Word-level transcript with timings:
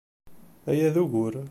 Aya 0.69 0.89
d 0.95 0.97
ugur. 1.03 1.33